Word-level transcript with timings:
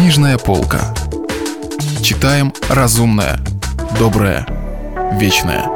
Книжная 0.00 0.38
полка. 0.38 0.94
Читаем 2.02 2.54
разумное, 2.70 3.38
доброе, 3.98 4.46
вечное. 5.20 5.66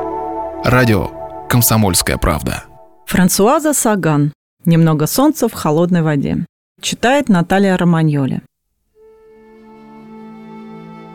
Радио 0.64 1.10
«Комсомольская 1.46 2.16
правда». 2.16 2.64
Франсуаза 3.04 3.74
Саган. 3.74 4.32
«Немного 4.64 5.06
солнца 5.06 5.46
в 5.46 5.52
холодной 5.52 6.00
воде». 6.00 6.46
Читает 6.80 7.28
Наталья 7.28 7.76
Романьоли. 7.76 8.40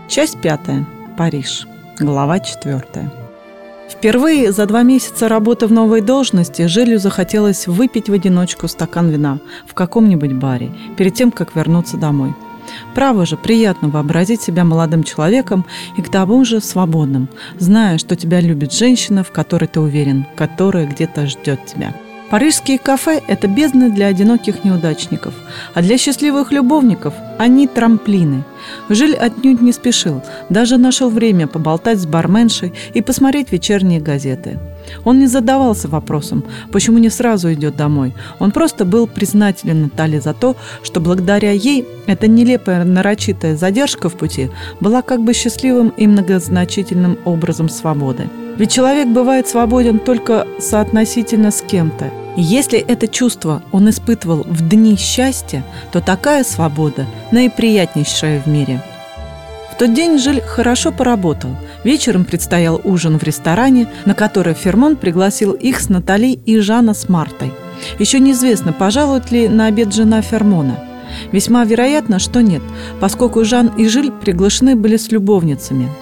Часть 0.07 0.39
пятая. 0.39 0.85
Париж. 1.17 1.65
Глава 1.99 2.39
четвертая. 2.39 3.11
Впервые 3.89 4.51
за 4.51 4.67
два 4.67 4.83
месяца 4.83 5.27
работы 5.27 5.65
в 5.65 5.71
новой 5.71 6.01
должности 6.01 6.67
Жилю 6.67 6.99
захотелось 6.99 7.65
выпить 7.65 8.07
в 8.07 8.13
одиночку 8.13 8.67
стакан 8.67 9.09
вина 9.09 9.39
в 9.67 9.73
каком-нибудь 9.73 10.33
баре 10.33 10.71
перед 10.95 11.15
тем, 11.15 11.31
как 11.31 11.55
вернуться 11.55 11.97
домой. 11.97 12.35
Право 12.95 13.25
же, 13.25 13.37
приятно 13.37 13.89
вообразить 13.89 14.41
себя 14.41 14.63
молодым 14.63 15.03
человеком 15.03 15.65
и 15.97 16.01
к 16.01 16.09
тому 16.09 16.43
же 16.45 16.61
свободным, 16.61 17.29
зная, 17.57 17.97
что 17.97 18.15
тебя 18.15 18.41
любит 18.41 18.73
женщина, 18.73 19.23
в 19.23 19.31
которой 19.31 19.67
ты 19.67 19.79
уверен, 19.79 20.25
которая 20.35 20.85
где-то 20.85 21.27
ждет 21.27 21.65
тебя. 21.65 21.93
Парижские 22.29 22.77
кафе– 22.77 23.21
это 23.27 23.47
бездны 23.47 23.89
для 23.89 24.05
одиноких 24.05 24.63
неудачников, 24.63 25.33
а 25.73 25.81
для 25.81 25.97
счастливых 25.97 26.51
любовников– 26.51 27.13
они 27.39 27.67
трамплины. 27.67 28.43
Жиль 28.89 29.15
отнюдь 29.15 29.61
не 29.61 29.71
спешил, 29.71 30.21
даже 30.49 30.77
нашел 30.77 31.09
время 31.09 31.47
поболтать 31.47 31.99
с 31.99 32.05
барменшей 32.05 32.73
и 32.93 33.01
посмотреть 33.01 33.51
вечерние 33.51 34.01
газеты. 34.01 34.59
Он 35.05 35.19
не 35.19 35.27
задавался 35.27 35.87
вопросом, 35.87 36.43
почему 36.71 36.97
не 36.97 37.09
сразу 37.09 37.51
идет 37.53 37.75
домой. 37.75 38.13
Он 38.39 38.51
просто 38.51 38.85
был 38.85 39.07
признателен 39.07 39.83
Наталье 39.83 40.21
за 40.21 40.33
то, 40.33 40.55
что 40.83 40.99
благодаря 40.99 41.51
ей 41.51 41.87
эта 42.07 42.27
нелепая 42.27 42.83
нарочитая 42.83 43.55
задержка 43.55 44.09
в 44.09 44.15
пути 44.15 44.51
была 44.79 45.01
как 45.01 45.21
бы 45.23 45.33
счастливым 45.33 45.89
и 45.89 46.07
многозначительным 46.07 47.17
образом 47.25 47.69
свободы. 47.69 48.29
Ведь 48.59 48.73
человек 48.73 49.07
бывает 49.07 49.47
свободен 49.47 49.99
только 49.99 50.45
соотносительно 50.59 51.49
с 51.49 51.61
кем-то. 51.61 52.11
И 52.35 52.41
если 52.41 52.77
это 52.77 53.07
чувство 53.07 53.63
он 53.71 53.89
испытывал 53.89 54.43
в 54.43 54.67
дни 54.67 54.97
счастья, 54.97 55.63
то 55.93 56.01
такая 56.01 56.43
свобода 56.43 57.05
наиприятнейшая 57.31 58.41
в 58.41 58.47
мире. 58.47 58.83
В 59.71 59.79
тот 59.79 59.93
день 59.93 60.19
Жиль 60.19 60.41
хорошо 60.41 60.91
поработал. 60.91 61.51
Вечером 61.85 62.25
предстоял 62.25 62.81
ужин 62.83 63.17
в 63.17 63.23
ресторане, 63.23 63.87
на 64.05 64.13
который 64.13 64.53
Фермон 64.53 64.97
пригласил 64.97 65.53
их 65.53 65.79
с 65.79 65.87
Натали 65.87 66.33
и 66.33 66.59
Жана 66.59 66.93
с 66.93 67.07
Мартой. 67.07 67.53
Еще 67.97 68.19
неизвестно, 68.19 68.73
пожалует 68.73 69.31
ли 69.31 69.47
на 69.47 69.67
обед 69.67 69.93
жена 69.93 70.21
Фермона. 70.21 70.83
Весьма 71.31 71.63
вероятно, 71.63 72.19
что 72.19 72.41
нет, 72.41 72.61
поскольку 72.99 73.45
Жан 73.45 73.67
и 73.77 73.87
Жиль 73.87 74.11
приглашены 74.11 74.75
были 74.75 74.97
с 74.97 75.11
любовницами– 75.13 75.87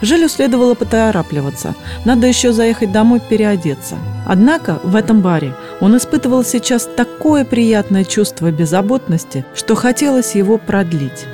Жилю 0.00 0.28
следовало 0.28 0.74
поторапливаться. 0.74 1.74
Надо 2.04 2.26
еще 2.26 2.52
заехать 2.52 2.92
домой 2.92 3.20
переодеться. 3.20 3.96
Однако 4.26 4.80
в 4.82 4.94
этом 4.94 5.20
баре 5.20 5.54
он 5.80 5.96
испытывал 5.96 6.44
сейчас 6.44 6.88
такое 6.96 7.44
приятное 7.44 8.04
чувство 8.04 8.50
беззаботности, 8.50 9.44
что 9.54 9.74
хотелось 9.74 10.34
его 10.34 10.58
продлить. 10.58 11.26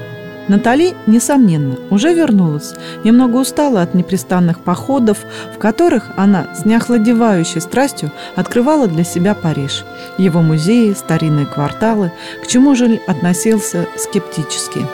Натали, 0.46 0.94
несомненно, 1.06 1.76
уже 1.90 2.12
вернулась, 2.12 2.74
немного 3.02 3.36
устала 3.36 3.80
от 3.80 3.94
непрестанных 3.94 4.60
походов, 4.60 5.18
в 5.54 5.58
которых 5.58 6.10
она 6.16 6.48
с 6.54 6.66
неохладевающей 6.66 7.62
страстью 7.62 8.12
открывала 8.36 8.86
для 8.86 9.04
себя 9.04 9.34
Париж, 9.34 9.84
его 10.18 10.42
музеи, 10.42 10.92
старинные 10.92 11.46
кварталы, 11.46 12.12
к 12.42 12.46
чему 12.46 12.74
же 12.74 13.00
относился 13.06 13.86
скептически. 13.96 14.86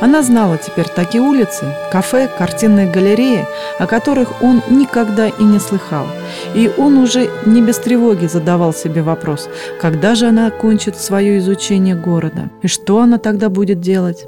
Она 0.00 0.22
знала 0.22 0.58
теперь 0.58 0.86
такие 0.88 1.22
улицы, 1.22 1.64
кафе, 1.90 2.28
картинные 2.38 2.90
галереи, 2.90 3.46
о 3.78 3.86
которых 3.86 4.42
он 4.42 4.62
никогда 4.68 5.28
и 5.28 5.42
не 5.42 5.58
слыхал. 5.58 6.06
И 6.54 6.70
он 6.76 6.98
уже 6.98 7.30
не 7.46 7.62
без 7.62 7.78
тревоги 7.78 8.26
задавал 8.26 8.74
себе 8.74 9.02
вопрос, 9.02 9.48
когда 9.80 10.14
же 10.14 10.26
она 10.26 10.46
окончит 10.46 10.96
свое 10.96 11.38
изучение 11.38 11.94
города, 11.94 12.50
и 12.62 12.68
что 12.68 13.00
она 13.00 13.18
тогда 13.18 13.48
будет 13.48 13.80
делать. 13.80 14.26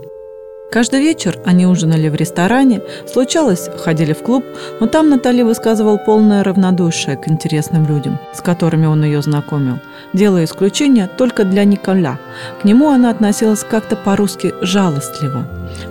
Каждый 0.70 1.00
вечер 1.00 1.38
они 1.46 1.66
ужинали 1.66 2.10
в 2.10 2.14
ресторане, 2.14 2.82
случалось, 3.10 3.70
ходили 3.78 4.12
в 4.12 4.18
клуб, 4.18 4.44
но 4.80 4.86
там 4.86 5.08
Натали 5.08 5.40
высказывал 5.40 5.96
полное 5.96 6.44
равнодушие 6.44 7.16
к 7.16 7.26
интересным 7.26 7.86
людям, 7.86 8.18
с 8.34 8.42
которыми 8.42 8.84
он 8.84 9.02
ее 9.02 9.22
знакомил, 9.22 9.78
делая 10.12 10.44
исключение 10.44 11.08
только 11.08 11.44
для 11.44 11.64
Николя. 11.64 12.18
К 12.60 12.66
нему 12.66 12.90
она 12.90 13.08
относилась 13.08 13.64
как-то 13.64 13.96
по-русски 13.96 14.52
жалостливо. 14.60 15.46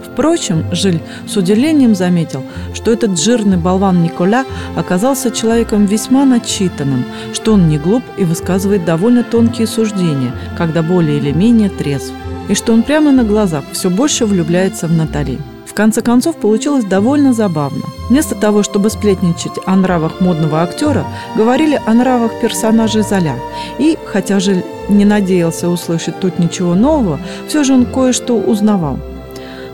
Впрочем, 0.06 0.64
Жиль 0.72 1.02
с 1.28 1.36
удивлением 1.36 1.96
заметил, 1.96 2.44
что 2.76 2.92
этот 2.92 3.20
жирный 3.20 3.58
болван 3.58 4.04
Николя 4.04 4.46
оказался 4.76 5.32
человеком 5.32 5.88
весьма 5.88 6.24
начитанным, 6.24 7.04
что 7.34 7.54
он 7.54 7.68
не 7.68 7.80
глуп 7.80 8.04
и 8.18 8.26
высказывает 8.26 8.86
довольно 8.86 9.24
тонкие 9.24 9.66
суждения, 9.66 10.34
когда 10.56 10.84
более 10.84 11.18
или 11.18 11.32
менее 11.32 11.70
трезв 11.70 12.14
и 12.50 12.54
что 12.54 12.74
он 12.74 12.84
прямо 12.84 13.12
на 13.12 13.24
глазах 13.24 13.64
все 13.72 13.90
больше 13.90 14.26
влюбляется 14.26 14.88
в 14.88 14.94
Натали. 14.94 15.40
В 15.66 15.74
конце 15.74 16.02
концов, 16.02 16.38
получилось 16.38 16.86
довольно 16.86 17.34
забавно. 17.34 17.84
Вместо 18.10 18.34
того, 18.36 18.64
чтобы 18.64 18.90
сплетничать 18.90 19.60
о 19.66 19.76
нравах 19.76 20.22
модного 20.22 20.64
актера, 20.64 21.06
говорили 21.36 21.80
о 21.86 21.94
нравах 21.94 22.32
персонажей 22.42 23.04
Золя. 23.04 23.36
И, 23.78 23.98
хотя 24.06 24.40
же 24.40 24.64
не 24.90 25.06
надеялся 25.06 25.70
услышать 25.70 26.20
тут 26.20 26.40
ничего 26.40 26.74
нового, 26.74 27.20
все 27.48 27.64
же 27.64 27.74
он 27.74 27.86
кое-что 27.86 28.38
узнавал. 28.38 28.98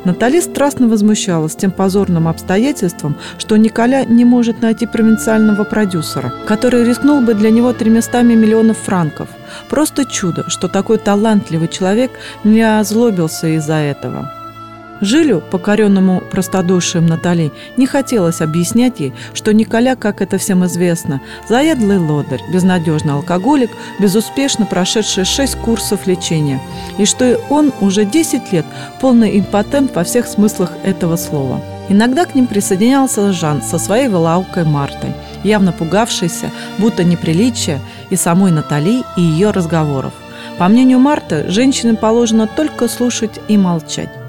Натали 0.05 0.41
страстно 0.41 0.87
возмущалась 0.87 1.55
тем 1.55 1.71
позорным 1.71 2.27
обстоятельством, 2.27 3.15
что 3.37 3.55
Николя 3.57 4.03
не 4.03 4.25
может 4.25 4.61
найти 4.61 4.85
провинциального 4.85 5.63
продюсера, 5.63 6.33
который 6.45 6.83
рискнул 6.83 7.21
бы 7.21 7.33
для 7.33 7.49
него 7.49 7.71
тремястами 7.71 8.33
миллионов 8.33 8.77
франков. 8.77 9.29
Просто 9.69 10.05
чудо, 10.05 10.49
что 10.49 10.67
такой 10.67 10.97
талантливый 10.97 11.69
человек 11.69 12.11
не 12.43 12.61
озлобился 12.61 13.47
из-за 13.47 13.75
этого. 13.75 14.42
Жилю, 15.03 15.41
покоренному 15.51 16.21
простодушием 16.31 17.05
Натали, 17.05 17.51
не 17.77 17.85
хотелось 17.85 18.41
объяснять 18.41 18.99
ей, 18.99 19.13
что 19.33 19.53
Николя, 19.53 19.95
как 19.95 20.21
это 20.21 20.37
всем 20.37 20.65
известно, 20.65 21.21
заядлый 21.49 21.97
лодырь, 21.97 22.41
безнадежный 22.51 23.13
алкоголик, 23.13 23.71
безуспешно 23.99 24.65
прошедший 24.65 25.25
шесть 25.25 25.55
курсов 25.57 26.07
лечения, 26.07 26.61
и 26.97 27.05
что 27.05 27.37
он 27.49 27.73
уже 27.81 28.05
10 28.05 28.53
лет 28.53 28.65
полный 29.01 29.39
импотент 29.39 29.93
во 29.93 30.03
всех 30.03 30.25
смыслах 30.25 30.71
этого 30.83 31.17
слова. 31.17 31.61
Иногда 31.89 32.25
к 32.25 32.33
ним 32.33 32.47
присоединялся 32.47 33.33
Жан 33.33 33.61
со 33.61 33.77
своей 33.77 34.07
вылаукой 34.07 34.63
Мартой, 34.63 35.13
явно 35.43 35.73
пугавшейся, 35.73 36.49
будто 36.77 37.03
неприличия 37.03 37.81
и 38.09 38.15
самой 38.15 38.51
Натали, 38.51 39.03
и 39.17 39.21
ее 39.21 39.51
разговоров. 39.51 40.13
По 40.57 40.67
мнению 40.69 40.99
Марты, 40.99 41.45
женщинам 41.49 41.97
положено 41.97 42.47
только 42.47 42.87
слушать 42.87 43.39
и 43.49 43.57
молчать. 43.57 44.22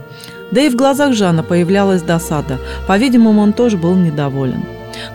Да 0.53 0.60
и 0.60 0.69
в 0.69 0.77
глазах 0.77 1.15
Жана 1.15 1.43
появлялась 1.43 2.03
досада. 2.03 2.59
По-видимому, 2.87 3.43
он 3.43 3.53
тоже 3.53 3.77
был 3.77 3.94
недоволен. 3.94 4.62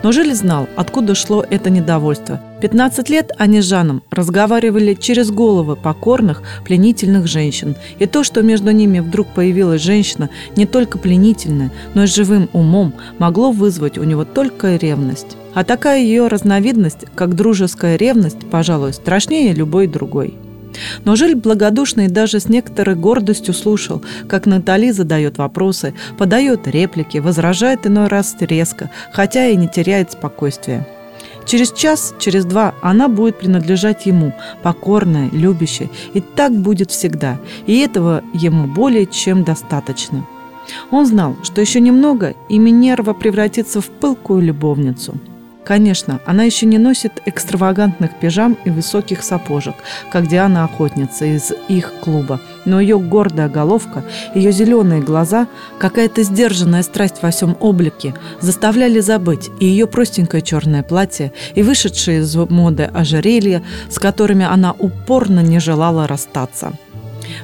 Но 0.02 0.12
Жиль 0.12 0.34
знал, 0.34 0.68
откуда 0.76 1.14
шло 1.14 1.44
это 1.48 1.70
недовольство. 1.70 2.40
15 2.60 3.08
лет 3.08 3.32
они 3.38 3.60
с 3.62 3.64
Жаном 3.64 4.02
разговаривали 4.10 4.94
через 4.94 5.30
головы 5.30 5.76
покорных, 5.76 6.42
пленительных 6.64 7.26
женщин. 7.26 7.74
И 7.98 8.06
то, 8.06 8.22
что 8.22 8.42
между 8.42 8.70
ними 8.70 9.00
вдруг 9.00 9.28
появилась 9.28 9.82
женщина 9.82 10.28
не 10.56 10.66
только 10.66 10.98
пленительная, 10.98 11.70
но 11.94 12.04
и 12.04 12.06
живым 12.06 12.48
умом, 12.52 12.92
могло 13.18 13.50
вызвать 13.50 13.98
у 13.98 14.04
него 14.04 14.24
только 14.24 14.76
ревность. 14.76 15.36
А 15.54 15.64
такая 15.64 16.00
ее 16.00 16.28
разновидность, 16.28 17.06
как 17.14 17.34
дружеская 17.34 17.96
ревность, 17.96 18.48
пожалуй, 18.50 18.92
страшнее 18.92 19.52
любой 19.52 19.86
другой. 19.86 20.34
Но 21.04 21.16
Жиль 21.16 21.34
благодушно 21.34 22.02
и 22.02 22.08
даже 22.08 22.40
с 22.40 22.48
некоторой 22.48 22.96
гордостью 22.96 23.54
слушал, 23.54 24.02
как 24.28 24.46
Натали 24.46 24.90
задает 24.90 25.38
вопросы, 25.38 25.94
подает 26.18 26.66
реплики, 26.66 27.18
возражает 27.18 27.86
иной 27.86 28.08
раз 28.08 28.36
резко, 28.40 28.90
хотя 29.12 29.46
и 29.46 29.56
не 29.56 29.68
теряет 29.68 30.12
спокойствия. 30.12 30.86
Через 31.46 31.72
час, 31.72 32.14
через 32.20 32.44
два 32.44 32.74
она 32.82 33.08
будет 33.08 33.38
принадлежать 33.38 34.06
ему, 34.06 34.32
покорная, 34.62 35.30
любящая, 35.32 35.90
и 36.14 36.20
так 36.20 36.52
будет 36.52 36.90
всегда, 36.90 37.38
и 37.66 37.78
этого 37.78 38.22
ему 38.32 38.68
более 38.68 39.06
чем 39.06 39.42
достаточно. 39.42 40.26
Он 40.92 41.06
знал, 41.06 41.36
что 41.42 41.60
еще 41.60 41.80
немного, 41.80 42.34
и 42.48 42.58
Минерва 42.58 43.14
превратится 43.14 43.80
в 43.80 43.86
пылкую 43.86 44.42
любовницу– 44.42 45.18
Конечно, 45.64 46.20
она 46.24 46.44
еще 46.44 46.66
не 46.66 46.78
носит 46.78 47.20
экстравагантных 47.26 48.18
пижам 48.18 48.56
и 48.64 48.70
высоких 48.70 49.22
сапожек, 49.22 49.74
как 50.10 50.26
Диана 50.26 50.64
Охотница 50.64 51.26
из 51.26 51.52
их 51.68 51.92
клуба, 52.00 52.40
но 52.64 52.80
ее 52.80 52.98
гордая 52.98 53.48
головка, 53.48 54.02
ее 54.34 54.52
зеленые 54.52 55.02
глаза, 55.02 55.46
какая-то 55.78 56.22
сдержанная 56.22 56.82
страсть 56.82 57.22
во 57.22 57.30
всем 57.30 57.56
облике 57.60 58.14
заставляли 58.40 59.00
забыть 59.00 59.50
и 59.60 59.66
ее 59.66 59.86
простенькое 59.86 60.42
черное 60.42 60.82
платье, 60.82 61.32
и 61.54 61.62
вышедшие 61.62 62.20
из 62.20 62.34
моды 62.34 62.84
ожерелья, 62.84 63.62
с 63.90 63.98
которыми 63.98 64.46
она 64.46 64.72
упорно 64.72 65.40
не 65.40 65.60
желала 65.60 66.06
расстаться. 66.06 66.72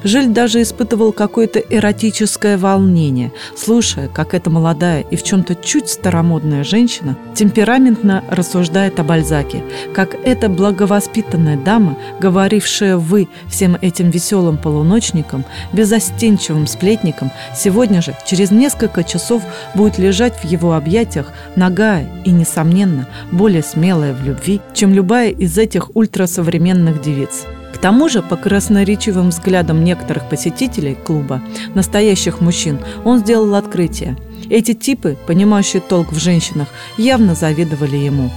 Жиль 0.04 0.28
даже 0.28 0.62
испытывал 0.62 1.12
какое-то 1.12 1.58
эротическое 1.58 2.58
волнение, 2.58 3.32
слушая, 3.56 4.08
как 4.08 4.34
эта 4.34 4.50
молодая 4.50 5.02
и 5.02 5.16
в 5.16 5.22
чем-то 5.22 5.54
чуть 5.54 5.88
старомодная 5.88 6.64
женщина 6.64 7.16
темпераментно 7.34 8.24
рассуждает 8.30 8.98
о 9.00 9.04
Бальзаке, 9.04 9.62
как 9.94 10.14
эта 10.14 10.48
благовоспитанная 10.48 11.56
дама, 11.56 11.96
говорившая 12.20 12.96
«вы» 12.96 13.28
всем 13.48 13.76
этим 13.80 14.10
веселым 14.10 14.58
полуночникам, 14.58 15.44
безостенчивым 15.72 16.66
сплетникам, 16.66 17.30
сегодня 17.54 18.02
же, 18.02 18.16
через 18.26 18.50
несколько 18.50 19.04
часов, 19.04 19.42
будет 19.74 19.98
лежать 19.98 20.34
в 20.34 20.44
его 20.44 20.74
объятиях, 20.74 21.32
нагая 21.56 22.08
и, 22.24 22.30
несомненно, 22.30 23.08
более 23.32 23.62
смелая 23.62 24.12
в 24.12 24.24
любви, 24.24 24.60
чем 24.74 24.92
любая 24.92 25.30
из 25.30 25.56
этих 25.58 25.94
ультрасовременных 25.94 27.02
девиц. 27.02 27.44
К 27.76 27.78
тому 27.78 28.08
же, 28.08 28.22
по 28.22 28.36
красноречивым 28.36 29.28
взглядам 29.28 29.84
некоторых 29.84 30.30
посетителей 30.30 30.94
клуба, 30.94 31.42
настоящих 31.74 32.40
мужчин, 32.40 32.78
он 33.04 33.18
сделал 33.18 33.54
открытие. 33.54 34.16
Эти 34.48 34.72
типы, 34.72 35.18
понимающие 35.26 35.82
толк 35.82 36.10
в 36.10 36.18
женщинах, 36.18 36.68
явно 36.96 37.34
завидовали 37.34 37.96
ему. 37.96 38.30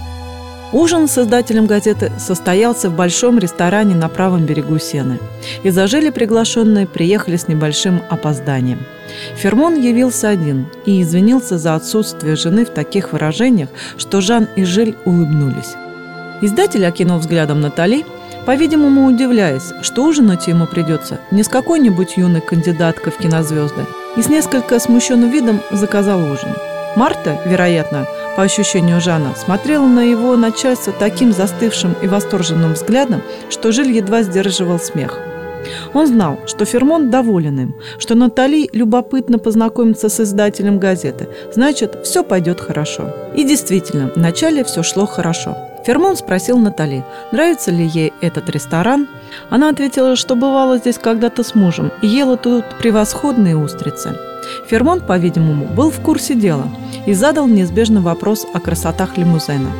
Ужин 0.74 1.08
с 1.08 1.12
создателем 1.12 1.64
газеты 1.64 2.12
состоялся 2.18 2.90
в 2.90 2.96
большом 2.96 3.38
ресторане 3.38 3.94
на 3.94 4.10
правом 4.10 4.44
берегу 4.44 4.78
Сены. 4.78 5.18
И 5.62 5.70
зажили 5.70 6.10
приглашенные 6.10 6.86
приехали 6.86 7.36
с 7.36 7.48
небольшим 7.48 8.02
опозданием. 8.10 8.80
Фермон 9.36 9.80
явился 9.80 10.28
один 10.28 10.66
и 10.84 11.00
извинился 11.00 11.56
за 11.56 11.76
отсутствие 11.76 12.36
жены 12.36 12.66
в 12.66 12.70
таких 12.70 13.14
выражениях, 13.14 13.70
что 13.96 14.20
Жан 14.20 14.48
и 14.54 14.64
Жиль 14.64 14.96
улыбнулись. 15.06 15.76
Издатель 16.42 16.84
окинул 16.84 17.18
взглядом 17.18 17.62
Натали– 17.62 18.04
по-видимому, 18.46 19.06
удивляясь, 19.06 19.72
что 19.82 20.04
ужинать 20.04 20.46
ему 20.46 20.66
придется 20.66 21.20
не 21.30 21.42
с 21.42 21.48
какой-нибудь 21.48 22.16
юной 22.16 22.40
кандидаткой 22.40 23.12
в 23.12 23.18
кинозвезды, 23.18 23.86
и 24.16 24.22
с 24.22 24.28
несколько 24.28 24.78
смущенным 24.78 25.30
видом 25.30 25.60
заказал 25.70 26.20
ужин. 26.20 26.54
Марта, 26.96 27.38
вероятно, 27.46 28.06
по 28.36 28.42
ощущению 28.42 29.00
Жана, 29.00 29.34
смотрела 29.36 29.86
на 29.86 30.00
его 30.00 30.36
начальство 30.36 30.92
таким 30.92 31.32
застывшим 31.32 31.94
и 32.02 32.08
восторженным 32.08 32.72
взглядом, 32.72 33.22
что 33.48 33.70
Жиль 33.70 33.92
едва 33.92 34.22
сдерживал 34.22 34.78
смех. 34.78 35.18
Он 35.92 36.06
знал, 36.06 36.40
что 36.46 36.64
Фермон 36.64 37.10
доволен 37.10 37.60
им, 37.60 37.74
что 37.98 38.14
Натали 38.14 38.68
любопытно 38.72 39.38
познакомиться 39.38 40.08
с 40.08 40.18
издателем 40.18 40.78
газеты, 40.78 41.28
значит, 41.52 41.98
все 42.02 42.24
пойдет 42.24 42.60
хорошо. 42.60 43.14
И 43.36 43.44
действительно, 43.44 44.10
вначале 44.16 44.64
все 44.64 44.82
шло 44.82 45.06
хорошо– 45.06 45.56
Фермон 45.84 46.16
спросил 46.16 46.58
Натали, 46.58 47.04
нравится 47.32 47.70
ли 47.70 47.86
ей 47.86 48.12
этот 48.20 48.50
ресторан. 48.50 49.08
Она 49.48 49.70
ответила, 49.70 50.14
что 50.16 50.34
бывала 50.34 50.78
здесь 50.78 50.98
когда-то 50.98 51.42
с 51.42 51.54
мужем 51.54 51.90
и 52.02 52.06
ела 52.06 52.36
тут 52.36 52.64
превосходные 52.78 53.56
устрицы. 53.56 54.16
Фермон, 54.68 55.00
по-видимому, 55.00 55.66
был 55.66 55.90
в 55.90 56.00
курсе 56.00 56.34
дела 56.34 56.68
и 57.06 57.14
задал 57.14 57.46
неизбежный 57.46 58.00
вопрос 58.00 58.46
о 58.52 58.60
красотах 58.60 59.16
лимузена. 59.16 59.70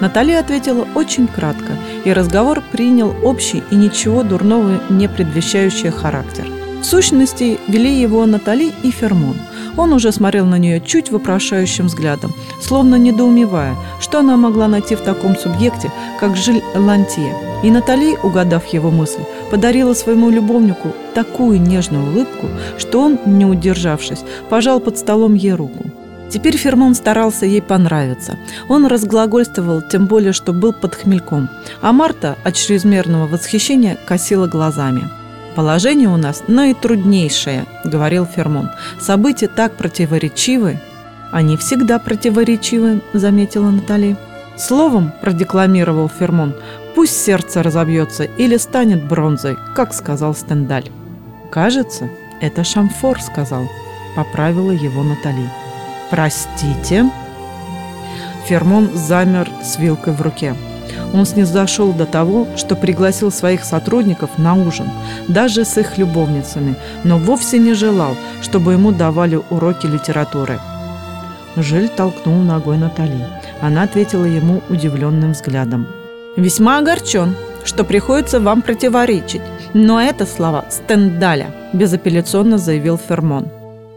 Натали 0.00 0.32
ответила 0.32 0.86
очень 0.94 1.26
кратко, 1.28 1.72
и 2.04 2.12
разговор 2.12 2.62
принял 2.72 3.14
общий 3.22 3.62
и 3.70 3.76
ничего 3.76 4.22
дурного 4.22 4.80
не 4.90 5.08
предвещающий 5.08 5.90
характер. 5.90 6.46
В 6.80 6.84
сущности, 6.84 7.58
вели 7.68 8.00
его 8.00 8.26
Натали 8.26 8.72
и 8.82 8.90
Фермон– 8.90 9.36
он 9.76 9.92
уже 9.92 10.12
смотрел 10.12 10.46
на 10.46 10.58
нее 10.58 10.80
чуть 10.80 11.10
вопрошающим 11.10 11.86
взглядом, 11.86 12.32
словно 12.60 12.96
недоумевая, 12.96 13.76
что 14.00 14.20
она 14.20 14.36
могла 14.36 14.68
найти 14.68 14.94
в 14.94 15.00
таком 15.00 15.36
субъекте, 15.36 15.90
как 16.20 16.36
Жиль 16.36 16.62
Лантье. 16.74 17.34
И 17.62 17.70
Натали, 17.70 18.16
угадав 18.22 18.66
его 18.66 18.90
мысль, 18.90 19.22
подарила 19.50 19.94
своему 19.94 20.30
любовнику 20.30 20.92
такую 21.14 21.60
нежную 21.60 22.04
улыбку, 22.04 22.48
что 22.78 23.00
он, 23.00 23.18
не 23.24 23.46
удержавшись, 23.46 24.24
пожал 24.50 24.80
под 24.80 24.98
столом 24.98 25.34
ей 25.34 25.54
руку. 25.54 25.84
Теперь 26.30 26.56
Фермон 26.56 26.94
старался 26.94 27.46
ей 27.46 27.62
понравиться. 27.62 28.38
Он 28.68 28.86
разглагольствовал, 28.86 29.82
тем 29.82 30.06
более, 30.06 30.32
что 30.32 30.52
был 30.52 30.72
под 30.72 30.94
хмельком. 30.94 31.48
А 31.80 31.92
Марта 31.92 32.36
от 32.44 32.54
чрезмерного 32.56 33.28
восхищения 33.28 33.96
косила 34.04 34.46
глазами. 34.48 35.08
«Положение 35.54 36.08
у 36.08 36.16
нас 36.16 36.44
наитруднейшее»,— 36.48 37.66
говорил 37.84 38.26
Фермон. 38.26 38.70
«События 39.00 39.46
так 39.46 39.76
противоречивы». 39.76 40.80
«Они 41.30 41.56
всегда 41.56 41.98
противоречивы»,— 41.98 43.00
заметила 43.12 43.70
Натали. 43.70 44.16
Словом, 44.56 45.12
продекламировал 45.20 46.08
Фермон, 46.08 46.54
пусть 46.94 47.20
сердце 47.20 47.62
разобьется 47.62 48.24
или 48.24 48.56
станет 48.56 49.04
бронзой, 49.04 49.56
как 49.74 49.92
сказал 49.94 50.34
Стендаль. 50.34 50.90
«Кажется, 51.50 52.08
это 52.40 52.64
Шамфор 52.64 53.20
сказал»,— 53.20 53.68
поправила 54.16 54.72
его 54.72 55.02
Натали. 55.02 55.48
«Простите?» 56.10 57.10
Фермон 58.46 58.90
замер 58.94 59.48
с 59.62 59.78
вилкой 59.78 60.12
в 60.14 60.22
руке. 60.22 60.54
Он 61.12 61.26
снизошел 61.26 61.92
до 61.92 62.06
того, 62.06 62.46
что 62.56 62.76
пригласил 62.76 63.30
своих 63.30 63.64
сотрудников 63.64 64.30
на 64.38 64.54
ужин, 64.54 64.88
даже 65.28 65.64
с 65.64 65.78
их 65.78 65.98
любовницами, 65.98 66.74
но 67.04 67.18
вовсе 67.18 67.58
не 67.58 67.74
желал, 67.74 68.16
чтобы 68.42 68.72
ему 68.72 68.92
давали 68.92 69.40
уроки 69.50 69.86
литературы. 69.86 70.58
Жиль 71.56 71.88
толкнул 71.88 72.42
ногой 72.42 72.78
Натали. 72.78 73.26
Она 73.60 73.82
ответила 73.82 74.24
ему 74.24 74.60
удивленным 74.68 75.32
взглядом. 75.32 75.86
«Весьма 76.36 76.78
огорчен, 76.78 77.36
что 77.64 77.84
приходится 77.84 78.40
вам 78.40 78.62
противоречить, 78.62 79.42
но 79.72 80.00
это 80.00 80.26
слова 80.26 80.64
Стендаля», 80.68 81.46
безапелляционно 81.72 82.58
заявил 82.58 82.98
Фермон. 82.98 83.48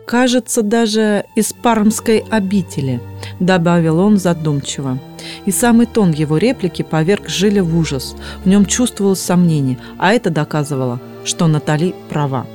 «Кажется, 0.08 0.62
даже 0.62 1.26
из 1.36 1.52
пармской 1.52 2.24
обители», 2.30 3.02
добавил 3.42 4.00
он 4.00 4.16
задумчиво. 4.18 5.00
И 5.46 5.52
самый 5.52 5.86
тон 5.86 6.12
его 6.12 6.38
реплики 6.38 6.82
поверг 6.82 7.28
Жиля 7.28 7.62
в 7.62 7.78
ужас. 7.78 8.16
В 8.46 8.48
нем 8.48 8.66
чувствовалось 8.66 9.20
сомнение, 9.20 9.78
а 9.98 10.14
это 10.14 10.30
доказывало, 10.30 11.02
что 11.26 11.48
Натали 11.48 11.94
права. 12.08 12.48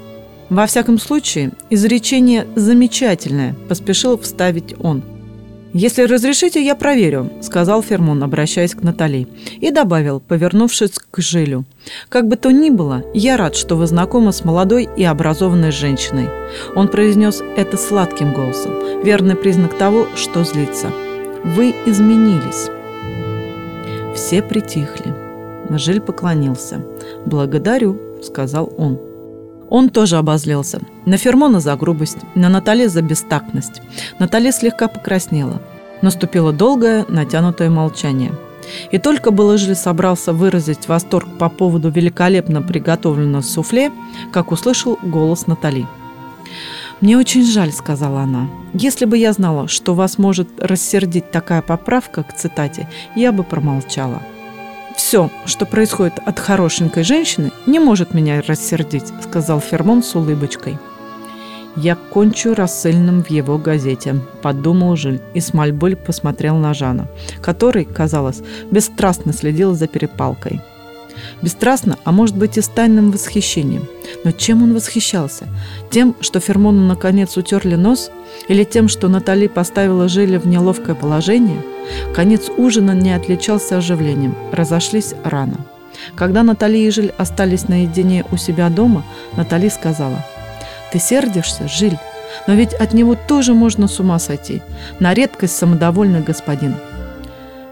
Во 0.48 0.64
всяком 0.66 0.98
случае, 0.98 1.52
изречение 1.68 2.46
«замечательное» 2.56 3.54
поспешил 3.68 4.18
вставить 4.18 4.74
он. 4.80 5.02
«Если 5.74 6.02
разрешите, 6.02 6.62
я 6.62 6.74
проверю»,– 6.74 7.30
сказал 7.40 7.82
Фермон, 7.82 8.22
обращаясь 8.22 8.74
к 8.74 8.82
Натали. 8.82 9.26
И 9.58 9.70
добавил, 9.70 10.20
повернувшись 10.20 10.98
к 11.10 11.20
Жилю. 11.22 11.64
«Как 12.10 12.28
бы 12.28 12.36
то 12.36 12.50
ни 12.50 12.68
было, 12.68 13.04
я 13.14 13.38
рад, 13.38 13.56
что 13.56 13.76
вы 13.76 13.86
знакомы 13.86 14.32
с 14.32 14.44
молодой 14.44 14.86
и 14.96 15.04
образованной 15.04 15.72
женщиной». 15.72 16.28
Он 16.74 16.88
произнес 16.88 17.42
это 17.56 17.78
сладким 17.78 18.34
голосом, 18.34 19.02
верный 19.02 19.34
признак 19.34 19.78
того, 19.78 20.08
что 20.14 20.44
злится. 20.44 20.88
«Вы 21.42 21.74
изменились». 21.86 22.68
Все 24.14 24.42
притихли. 24.42 25.14
Жиль 25.70 26.02
поклонился. 26.02 26.84
«Благодарю»,– 27.24 27.98
сказал 28.22 28.70
он. 28.76 29.11
Он 29.72 29.88
тоже 29.88 30.18
обозлился. 30.18 30.80
На 31.06 31.16
Фермона 31.16 31.58
за 31.58 31.74
грубость, 31.76 32.18
на 32.34 32.50
Натали 32.50 32.88
за 32.88 33.00
бестактность. 33.00 33.80
Натали 34.18 34.50
слегка 34.50 34.86
покраснела. 34.86 35.62
Наступило 36.02 36.52
долгое, 36.52 37.06
натянутое 37.08 37.70
молчание. 37.70 38.32
И 38.90 38.98
только 38.98 39.30
Балыжи 39.30 39.74
собрался 39.74 40.34
выразить 40.34 40.88
восторг 40.88 41.26
по 41.38 41.48
поводу 41.48 41.88
великолепно 41.88 42.60
приготовленного 42.60 43.40
суфле, 43.40 43.90
как 44.30 44.52
услышал 44.52 44.98
голос 45.02 45.46
Натали. 45.46 45.86
«Мне 47.00 47.16
очень 47.16 47.42
жаль»,— 47.42 47.72
сказала 47.72 48.20
она. 48.20 48.50
«Если 48.74 49.06
бы 49.06 49.16
я 49.16 49.32
знала, 49.32 49.68
что 49.68 49.94
вас 49.94 50.18
может 50.18 50.48
рассердить 50.58 51.30
такая 51.30 51.62
поправка 51.62 52.24
к 52.24 52.36
цитате, 52.36 52.90
я 53.16 53.32
бы 53.32 53.42
промолчала». 53.42 54.20
«Все, 54.96 55.30
что 55.46 55.66
происходит 55.66 56.18
от 56.24 56.38
хорошенькой 56.38 57.04
женщины, 57.04 57.50
не 57.66 57.78
может 57.78 58.14
меня 58.14 58.42
рассердить»,— 58.46 59.12
сказал 59.22 59.60
Фермон 59.60 60.02
с 60.02 60.14
улыбочкой. 60.14 60.78
«Я 61.76 61.96
кончу 61.96 62.54
рассыльным 62.54 63.22
в 63.22 63.30
его 63.30 63.56
газете»,– 63.56 64.16
подумал 64.42 64.96
Жиль 64.96 65.22
и 65.32 65.40
с 65.40 65.54
мольбой 65.54 65.96
посмотрел 65.96 66.56
на 66.56 66.74
Жана, 66.74 67.08
который, 67.40 67.86
казалось, 67.86 68.42
бесстрастно 68.70 69.32
следил 69.32 69.74
за 69.74 69.86
перепалкой. 69.86 70.60
Бесстрастно, 71.42 71.98
а 72.04 72.12
может 72.12 72.36
быть 72.36 72.58
и 72.58 72.60
с 72.60 72.68
тайным 72.68 73.10
восхищением. 73.10 73.86
Но 74.24 74.32
чем 74.32 74.62
он 74.62 74.74
восхищался? 74.74 75.46
Тем, 75.90 76.14
что 76.20 76.40
Фермону 76.40 76.86
наконец 76.86 77.36
утерли 77.36 77.74
нос? 77.74 78.10
Или 78.48 78.64
тем, 78.64 78.88
что 78.88 79.08
Натали 79.08 79.46
поставила 79.46 80.08
Жиля 80.08 80.38
в 80.38 80.46
неловкое 80.46 80.94
положение? 80.94 81.62
Конец 82.14 82.48
ужина 82.56 82.92
не 82.92 83.12
отличался 83.12 83.78
оживлением. 83.78 84.34
Разошлись 84.52 85.14
рано. 85.24 85.58
Когда 86.14 86.42
Натали 86.42 86.78
и 86.78 86.90
Жиль 86.90 87.12
остались 87.18 87.68
наедине 87.68 88.24
у 88.32 88.36
себя 88.36 88.68
дома, 88.68 89.04
Натали 89.36 89.68
сказала, 89.68 90.24
«Ты 90.92 90.98
сердишься, 90.98 91.68
Жиль? 91.68 91.98
Но 92.46 92.54
ведь 92.54 92.72
от 92.72 92.94
него 92.94 93.14
тоже 93.14 93.52
можно 93.52 93.88
с 93.88 94.00
ума 94.00 94.18
сойти. 94.18 94.62
На 95.00 95.14
редкость 95.14 95.56
самодовольный 95.56 96.20
господин». 96.20 96.74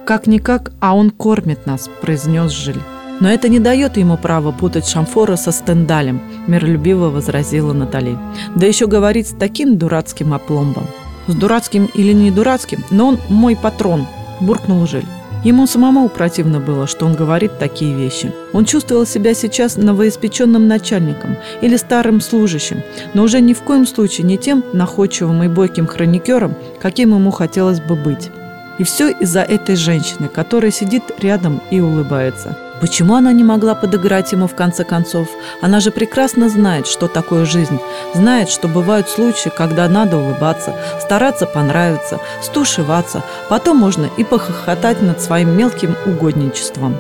«Как-никак, 0.05 0.73
а 0.81 0.95
он 0.95 1.11
кормит 1.11 1.67
нас»,– 1.67 1.89
произнес 2.01 2.51
Жиль. 2.51 2.81
Но 3.21 3.31
это 3.31 3.49
не 3.49 3.61
дает 3.61 3.97
ему 3.97 4.17
права 4.17 4.51
путать 4.51 4.89
Шамфора 4.89 5.37
со 5.37 5.53
Стендалем, 5.53 6.23
миролюбиво 6.47 7.11
возразила 7.11 7.73
Натали. 7.73 8.19
Да 8.57 8.67
еще 8.67 8.87
говорить 8.87 9.29
с 9.29 9.35
таким 9.35 9.77
дурацким 9.77 10.33
опломбом. 10.33 10.87
С 11.27 11.35
дурацким 11.35 11.89
или 11.95 12.13
не 12.13 12.31
дурацким, 12.31 12.83
но 12.91 13.09
он 13.09 13.19
мой 13.29 13.57
патрон, 13.57 14.07
буркнул 14.41 14.87
Жиль. 14.87 15.07
Ему 15.45 15.67
самому 15.67 16.11
противно 16.11 16.61
было, 16.61 16.87
что 16.87 17.07
он 17.07 17.15
говорит 17.15 17.59
такие 17.59 17.95
вещи. 17.95 18.31
Он 18.53 18.67
чувствовал 18.67 19.07
себя 19.07 19.33
сейчас 19.33 19.77
новоиспеченным 19.77 20.69
начальником 20.69 21.37
или 21.63 21.77
старым 21.77 22.21
служащим, 22.21 22.83
но 23.15 23.23
уже 23.23 23.41
ни 23.41 23.55
в 23.55 23.63
коем 23.63 23.87
случае 23.87 24.27
не 24.27 24.37
тем 24.37 24.63
находчивым 24.75 25.43
и 25.43 25.49
бойким 25.49 25.87
хроникером, 25.87 26.55
каким 26.79 27.15
ему 27.15 27.31
хотелось 27.31 27.81
бы 27.81 27.97
быть. 27.97 28.31
И 28.79 28.85
все 28.85 29.11
из-за 29.11 29.41
этой 29.41 29.77
женщины, 29.77 30.29
которая 30.29 30.71
сидит 30.71 31.05
рядом 31.21 31.63
и 31.71 31.81
улыбается. 31.81 32.57
Почему 32.81 33.15
она 33.15 33.33
не 33.33 33.45
могла 33.45 33.75
подыграть 33.75 34.33
ему 34.33 34.47
в 34.47 34.55
конце 34.55 34.85
концов? 34.85 35.29
Она 35.61 35.81
же 35.81 35.91
прекрасно 35.91 36.49
знает, 36.49 36.87
что 36.87 37.09
такое 37.09 37.45
жизнь. 37.45 37.79
Знает, 38.15 38.49
что 38.49 38.69
бывают 38.69 39.09
случаи, 39.09 39.51
когда 39.55 39.89
надо 39.89 40.17
улыбаться, 40.17 40.75
стараться 41.01 41.47
понравиться, 41.47 42.21
стушеваться. 42.43 43.23
Потом 43.49 43.77
можно 43.77 44.09
и 44.17 44.25
похохотать 44.25 45.03
над 45.03 45.21
своим 45.21 45.57
мелким 45.57 45.95
угодничеством. 46.07 46.97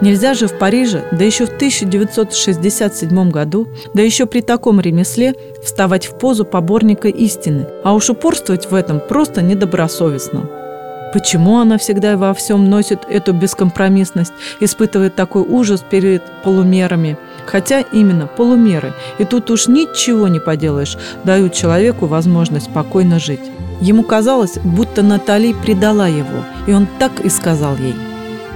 Нельзя 0.00 0.34
же 0.34 0.48
в 0.48 0.58
Париже, 0.58 1.04
да 1.12 1.24
еще 1.24 1.46
в 1.46 1.54
1967 1.54 3.30
году, 3.30 3.68
да 3.94 4.02
еще 4.02 4.26
при 4.26 4.40
таком 4.40 4.80
ремесле, 4.80 5.34
вставать 5.64 6.06
в 6.06 6.18
позу 6.18 6.44
поборника 6.44 7.08
истины. 7.08 7.66
А 7.84 7.94
уж 7.94 8.10
упорствовать 8.10 8.70
в 8.70 8.74
этом 8.74 9.00
просто 9.00 9.40
недобросовестно. 9.40 10.63
Почему 11.14 11.60
она 11.60 11.78
всегда 11.78 12.16
во 12.16 12.34
всем 12.34 12.68
носит 12.68 13.04
эту 13.08 13.32
бескомпромиссность, 13.32 14.32
испытывает 14.58 15.14
такой 15.14 15.42
ужас 15.42 15.84
перед 15.88 16.24
полумерами? 16.42 17.16
Хотя 17.46 17.82
именно 17.82 18.26
полумеры. 18.26 18.92
И 19.18 19.24
тут 19.24 19.48
уж 19.52 19.68
ничего 19.68 20.26
не 20.26 20.40
поделаешь, 20.40 20.98
дают 21.22 21.52
человеку 21.52 22.06
возможность 22.06 22.66
спокойно 22.66 23.20
жить. 23.20 23.48
Ему 23.80 24.02
казалось, 24.02 24.58
будто 24.64 25.04
Натали 25.04 25.52
предала 25.52 26.08
его, 26.08 26.44
и 26.66 26.72
он 26.72 26.88
так 26.98 27.20
и 27.20 27.28
сказал 27.28 27.76
ей. 27.76 27.94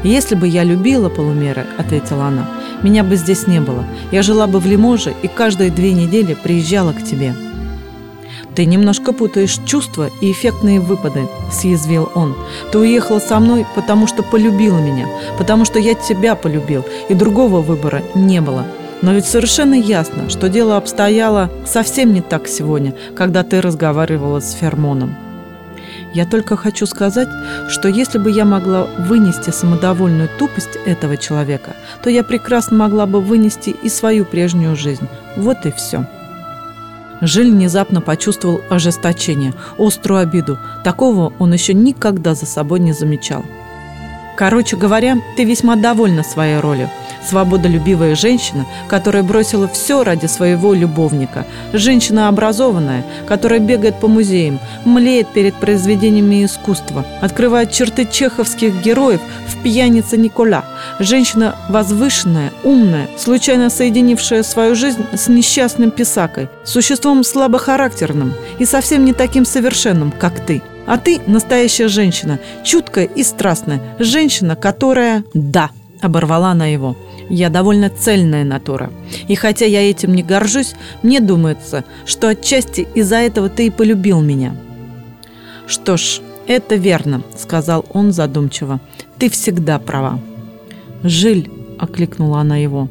«Если 0.02 0.34
бы 0.34 0.48
я 0.48 0.64
любила 0.64 1.08
полумеры»,— 1.08 1.64
ответила 1.78 2.24
она,— 2.24 2.48
«меня 2.82 3.04
бы 3.04 3.14
здесь 3.14 3.46
не 3.46 3.60
было. 3.60 3.84
Я 4.10 4.22
жила 4.22 4.48
бы 4.48 4.58
в 4.58 4.66
Лиможе 4.66 5.14
и 5.22 5.28
каждые 5.28 5.70
две 5.70 5.92
недели 5.92 6.34
приезжала 6.34 6.92
к 6.92 7.04
тебе». 7.04 7.34
«Ты 8.58 8.64
немножко 8.64 9.12
путаешь 9.12 9.60
чувства 9.66 10.10
и 10.20 10.32
эффектные 10.32 10.80
выпады»,– 10.80 11.28
съязвил 11.52 12.10
он. 12.16 12.34
«Ты 12.72 12.78
уехала 12.78 13.20
со 13.20 13.38
мной, 13.38 13.64
потому 13.76 14.08
что 14.08 14.24
полюбила 14.24 14.78
меня, 14.78 15.06
потому 15.38 15.64
что 15.64 15.78
я 15.78 15.94
тебя 15.94 16.34
полюбил, 16.34 16.84
и 17.08 17.14
другого 17.14 17.60
выбора 17.60 18.02
не 18.16 18.40
было. 18.40 18.66
Но 19.00 19.12
ведь 19.12 19.26
совершенно 19.26 19.74
ясно, 19.74 20.28
что 20.28 20.48
дело 20.48 20.76
обстояло 20.76 21.52
совсем 21.66 22.12
не 22.12 22.20
так 22.20 22.48
сегодня, 22.48 22.96
когда 23.14 23.44
ты 23.44 23.60
разговаривала 23.60 24.40
с 24.40 24.50
Фермоном. 24.54 25.14
Я 26.12 26.26
только 26.26 26.56
хочу 26.56 26.86
сказать, 26.86 27.28
что 27.68 27.86
если 27.86 28.18
бы 28.18 28.28
я 28.28 28.44
могла 28.44 28.88
вынести 29.06 29.50
самодовольную 29.50 30.28
тупость 30.36 30.76
этого 30.84 31.16
человека, 31.16 31.76
то 32.02 32.10
я 32.10 32.24
прекрасно 32.24 32.76
могла 32.76 33.06
бы 33.06 33.20
вынести 33.20 33.70
и 33.70 33.88
свою 33.88 34.24
прежнюю 34.24 34.74
жизнь. 34.74 35.06
Вот 35.36 35.64
и 35.64 35.70
все». 35.70 36.08
Жиль 37.20 37.50
внезапно 37.50 38.00
почувствовал 38.00 38.62
ожесточение, 38.70 39.52
острую 39.78 40.20
обиду. 40.20 40.58
Такого 40.84 41.32
он 41.38 41.52
еще 41.52 41.74
никогда 41.74 42.34
за 42.34 42.46
собой 42.46 42.80
не 42.80 42.92
замечал. 42.92 43.44
Короче 44.36 44.76
говоря, 44.76 45.16
ты 45.36 45.44
весьма 45.44 45.74
довольна 45.74 46.22
своей 46.22 46.60
ролью. 46.60 46.88
Свободолюбивая 47.26 48.14
женщина, 48.14 48.66
которая 48.88 49.22
бросила 49.22 49.68
все 49.68 50.04
ради 50.04 50.26
своего 50.26 50.74
любовника. 50.74 51.46
Женщина 51.72 52.28
образованная, 52.28 53.04
которая 53.26 53.60
бегает 53.60 53.96
по 54.00 54.08
музеям, 54.08 54.60
млеет 54.84 55.28
перед 55.28 55.54
произведениями 55.54 56.44
искусства, 56.44 57.04
открывает 57.20 57.72
черты 57.72 58.06
чеховских 58.10 58.82
героев 58.82 59.20
в 59.46 59.62
«Пьянице 59.62 60.16
Никола». 60.16 60.64
Женщина 60.98 61.56
возвышенная, 61.68 62.52
умная, 62.64 63.08
случайно 63.16 63.70
соединившая 63.70 64.42
свою 64.42 64.74
жизнь 64.74 65.04
с 65.12 65.28
несчастным 65.28 65.90
писакой, 65.90 66.48
существом 66.64 67.24
слабохарактерным 67.24 68.34
и 68.58 68.64
совсем 68.64 69.04
не 69.04 69.12
таким 69.12 69.44
совершенным, 69.44 70.12
как 70.12 70.40
ты– 70.40 70.62
а 70.88 70.96
ты 70.96 71.20
настоящая 71.26 71.88
женщина, 71.88 72.40
чуткая 72.64 73.04
и 73.04 73.22
страстная. 73.22 73.78
Женщина, 73.98 74.56
которая... 74.56 75.22
Да, 75.34 75.68
оборвала 76.00 76.52
она 76.52 76.64
его. 76.66 76.96
Я 77.28 77.50
довольно 77.50 77.90
цельная 77.90 78.44
натура. 78.44 78.90
И 79.28 79.34
хотя 79.34 79.66
я 79.66 79.88
этим 79.88 80.14
не 80.14 80.22
горжусь, 80.22 80.74
мне 81.02 81.20
думается, 81.20 81.84
что 82.06 82.28
отчасти 82.28 82.86
из-за 82.94 83.16
этого 83.16 83.48
ты 83.48 83.66
и 83.66 83.70
полюбил 83.70 84.20
меня. 84.20 84.56
Что 85.66 85.96
ж, 85.96 86.20
это 86.46 86.76
верно, 86.76 87.22
сказал 87.36 87.84
он 87.92 88.12
задумчиво. 88.12 88.80
Ты 89.18 89.28
всегда 89.28 89.78
права. 89.78 90.18
Жиль, 91.02 91.50
окликнула 91.78 92.40
она 92.40 92.56
его. 92.56 92.88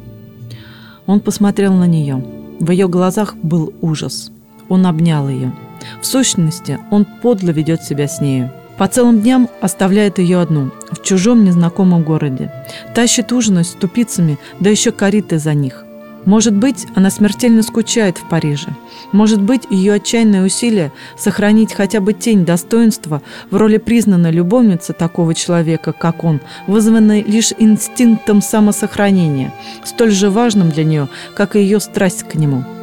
Он 1.06 1.20
посмотрел 1.20 1.72
на 1.72 1.86
нее. 1.86 2.24
В 2.60 2.70
ее 2.70 2.88
глазах 2.88 3.34
был 3.36 3.72
ужас. 3.80 4.30
Он 4.68 4.86
обнял 4.86 5.28
ее. 5.28 5.52
В 6.00 6.06
сущности, 6.06 6.78
он 6.90 7.06
подло 7.22 7.50
ведет 7.50 7.82
себя 7.82 8.06
с 8.06 8.20
нею. 8.20 8.52
По 8.78 8.86
целым 8.86 9.20
дням 9.20 9.48
оставляет 9.60 10.18
ее 10.20 10.40
одну, 10.40 10.70
в 10.92 11.02
чужом 11.02 11.44
незнакомом 11.44 12.04
городе. 12.04 12.52
Тащит 12.94 13.32
ужинать 13.32 13.66
с 13.66 13.72
тупицами, 13.72 14.38
да 14.60 14.70
еще 14.70 14.92
кориты 14.92 15.38
за 15.38 15.52
них. 15.52 15.84
Может 16.24 16.54
быть, 16.54 16.86
она 16.94 17.10
смертельно 17.10 17.62
скучает 17.62 18.18
в 18.18 18.28
Париже. 18.28 18.68
Может 19.12 19.42
быть, 19.42 19.62
ее 19.70 19.94
отчаянное 19.94 20.44
усилие 20.44 20.92
сохранить 21.16 21.72
хотя 21.72 22.00
бы 22.00 22.12
тень 22.12 22.44
достоинства 22.44 23.22
в 23.50 23.56
роли 23.56 23.78
признанной 23.78 24.30
любовницы 24.30 24.92
такого 24.92 25.34
человека, 25.34 25.92
как 25.92 26.22
он, 26.24 26.40
вызваны 26.66 27.24
лишь 27.26 27.52
инстинктом 27.58 28.42
самосохранения, 28.42 29.52
столь 29.84 30.10
же 30.10 30.30
важным 30.30 30.70
для 30.70 30.84
нее, 30.84 31.08
как 31.34 31.56
и 31.56 31.60
ее 31.60 31.80
страсть 31.80 32.24
к 32.24 32.34
нему– 32.34 32.64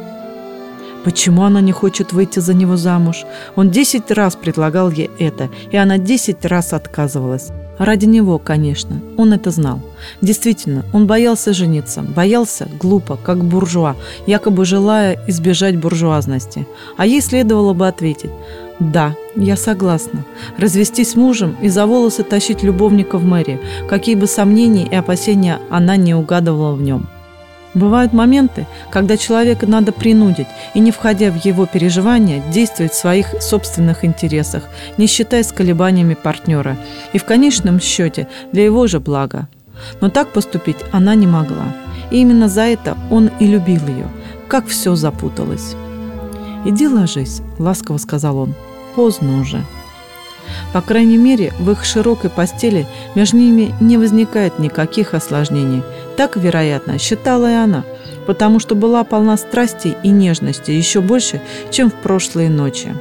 Почему 1.06 1.44
она 1.44 1.60
не 1.60 1.70
хочет 1.70 2.12
выйти 2.12 2.40
за 2.40 2.52
него 2.52 2.76
замуж? 2.76 3.26
Он 3.54 3.70
десять 3.70 4.10
раз 4.10 4.34
предлагал 4.34 4.90
ей 4.90 5.08
это, 5.20 5.50
и 5.70 5.76
она 5.76 5.98
десять 5.98 6.44
раз 6.44 6.72
отказывалась. 6.72 7.50
Ради 7.78 8.06
него, 8.06 8.40
конечно, 8.40 9.00
он 9.16 9.32
это 9.32 9.52
знал. 9.52 9.80
Действительно, 10.20 10.84
он 10.92 11.06
боялся 11.06 11.52
жениться, 11.52 12.02
боялся 12.02 12.66
глупо, 12.80 13.16
как 13.22 13.44
буржуа, 13.44 13.94
якобы 14.26 14.64
желая 14.64 15.16
избежать 15.28 15.78
буржуазности. 15.78 16.66
А 16.96 17.06
ей 17.06 17.20
следовало 17.20 17.72
бы 17.72 17.86
ответить 17.86 18.32
«Да, 18.80 19.14
я 19.36 19.56
согласна. 19.56 20.24
Развестись 20.58 21.12
с 21.12 21.14
мужем 21.14 21.56
и 21.62 21.68
за 21.68 21.86
волосы 21.86 22.24
тащить 22.24 22.64
любовника 22.64 23.16
в 23.18 23.24
мэрии, 23.24 23.60
какие 23.88 24.16
бы 24.16 24.26
сомнения 24.26 24.88
и 24.88 24.96
опасения 24.96 25.60
она 25.70 25.94
не 25.94 26.16
угадывала 26.16 26.74
в 26.74 26.82
нем». 26.82 27.06
Бывают 27.76 28.14
моменты, 28.14 28.66
когда 28.90 29.18
человека 29.18 29.66
надо 29.66 29.92
принудить 29.92 30.46
и, 30.72 30.80
не 30.80 30.90
входя 30.90 31.30
в 31.30 31.44
его 31.44 31.66
переживания, 31.66 32.42
действовать 32.50 32.92
в 32.92 32.98
своих 32.98 33.42
собственных 33.42 34.02
интересах, 34.02 34.62
не 34.96 35.06
считаясь 35.06 35.52
колебаниями 35.52 36.14
партнера, 36.14 36.78
и 37.12 37.18
в 37.18 37.26
конечном 37.26 37.78
счете 37.78 38.28
для 38.50 38.64
его 38.64 38.86
же 38.86 38.98
блага. 38.98 39.46
Но 40.00 40.08
так 40.08 40.32
поступить 40.32 40.78
она 40.90 41.14
не 41.14 41.26
могла. 41.26 41.66
И 42.10 42.22
именно 42.22 42.48
за 42.48 42.62
это 42.62 42.96
он 43.10 43.30
и 43.40 43.46
любил 43.46 43.86
ее. 43.86 44.08
Как 44.48 44.66
все 44.66 44.96
запуталось. 44.96 45.76
«Иди 46.64 46.88
ложись»,— 46.88 47.42
ласково 47.58 47.98
сказал 47.98 48.38
он. 48.38 48.54
«Поздно 48.94 49.38
уже». 49.38 49.62
По 50.72 50.80
крайней 50.80 51.16
мере, 51.16 51.52
в 51.58 51.70
их 51.70 51.84
широкой 51.84 52.30
постели 52.30 52.86
между 53.14 53.36
ними 53.36 53.74
не 53.80 53.96
возникает 53.96 54.58
никаких 54.58 55.14
осложнений. 55.14 55.82
Так, 56.16 56.36
вероятно, 56.36 56.98
считала 56.98 57.50
и 57.50 57.54
она, 57.54 57.84
потому 58.26 58.58
что 58.58 58.74
была 58.74 59.04
полна 59.04 59.36
страсти 59.36 59.96
и 60.02 60.08
нежности 60.08 60.70
еще 60.70 61.00
больше, 61.00 61.40
чем 61.70 61.90
в 61.90 61.94
прошлые 61.94 62.50
ночи. 62.50 62.94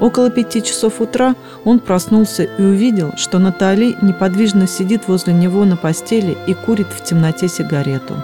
Около 0.00 0.30
пяти 0.30 0.62
часов 0.62 1.00
утра 1.00 1.36
он 1.64 1.78
проснулся 1.78 2.42
и 2.42 2.62
увидел, 2.62 3.12
что 3.16 3.38
Натали 3.38 3.96
неподвижно 4.02 4.66
сидит 4.66 5.06
возле 5.06 5.32
него 5.32 5.64
на 5.64 5.76
постели 5.76 6.36
и 6.46 6.54
курит 6.54 6.88
в 6.88 7.04
темноте 7.04 7.48
сигарету. 7.48 8.14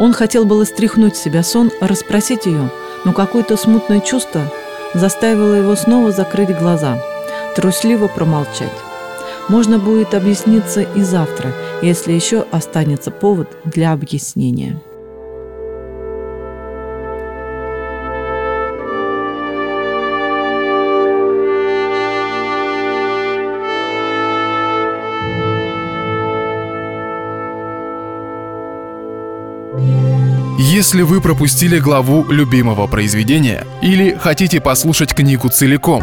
Он 0.00 0.12
хотел 0.12 0.44
было 0.44 0.64
стряхнуть 0.64 1.16
себя 1.16 1.44
сон, 1.44 1.70
расспросить 1.80 2.46
ее, 2.46 2.70
но 3.04 3.12
какое-то 3.12 3.56
смутное 3.56 4.00
чувство 4.00 4.42
заставило 4.94 5.54
его 5.54 5.76
снова 5.76 6.10
закрыть 6.10 6.58
глаза– 6.58 6.98
трусливо 7.54 8.08
промолчать. 8.08 8.72
Можно 9.48 9.78
будет 9.78 10.14
объясниться 10.14 10.82
и 10.82 11.02
завтра, 11.02 11.52
если 11.82 12.12
еще 12.12 12.46
останется 12.52 13.10
повод 13.10 13.48
для 13.64 13.92
объяснения. 13.92 14.80
Если 30.58 31.02
вы 31.02 31.20
пропустили 31.20 31.78
главу 31.78 32.24
любимого 32.30 32.86
произведения 32.86 33.66
или 33.82 34.16
хотите 34.18 34.60
послушать 34.60 35.14
книгу 35.14 35.48
целиком, 35.48 36.02